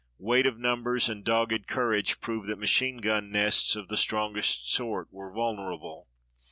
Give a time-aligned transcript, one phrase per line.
[0.17, 5.07] Weight of numbers and dogged courage proved that machine gun nests of the strongest sort
[5.13, 6.07] were vulnerable.